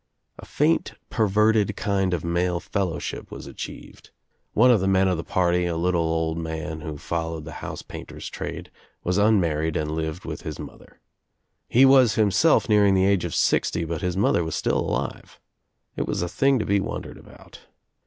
[0.39, 4.09] A faint perverted kind of male fellowship was achieved.
[4.53, 7.61] One of the men of the party, a little old man who followed OUT OF
[7.61, 8.71] NOWHERE INTO NOTHING 243 I ^Buie housepainters trade,
[9.03, 10.99] was unmarried and lived with ^^iis mother.
[11.69, 15.39] He was himself nearing the age of sixty but his mother was still alive.
[15.95, 17.59] It was a thing to be wondered about.